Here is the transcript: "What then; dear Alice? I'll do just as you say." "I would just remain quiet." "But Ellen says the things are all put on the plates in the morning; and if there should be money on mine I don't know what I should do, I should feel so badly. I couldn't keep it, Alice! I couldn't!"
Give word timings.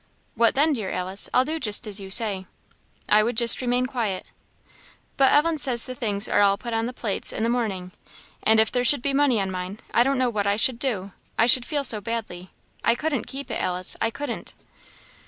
"What 0.33 0.55
then; 0.55 0.73
dear 0.73 0.89
Alice? 0.89 1.29
I'll 1.31 1.45
do 1.45 1.59
just 1.59 1.85
as 1.85 1.99
you 1.99 2.09
say." 2.09 2.47
"I 3.07 3.21
would 3.21 3.37
just 3.37 3.61
remain 3.61 3.85
quiet." 3.85 4.25
"But 5.15 5.31
Ellen 5.31 5.59
says 5.59 5.85
the 5.85 5.93
things 5.93 6.27
are 6.27 6.41
all 6.41 6.57
put 6.57 6.73
on 6.73 6.87
the 6.87 6.91
plates 6.91 7.31
in 7.31 7.43
the 7.43 7.49
morning; 7.49 7.91
and 8.41 8.59
if 8.59 8.71
there 8.71 8.83
should 8.83 9.03
be 9.03 9.13
money 9.13 9.39
on 9.39 9.51
mine 9.51 9.79
I 9.93 10.01
don't 10.01 10.17
know 10.17 10.31
what 10.31 10.47
I 10.47 10.55
should 10.55 10.79
do, 10.79 11.11
I 11.37 11.45
should 11.45 11.65
feel 11.67 11.83
so 11.83 12.01
badly. 12.01 12.49
I 12.83 12.95
couldn't 12.95 13.27
keep 13.27 13.51
it, 13.51 13.61
Alice! 13.61 13.95
I 14.01 14.09
couldn't!" 14.09 14.55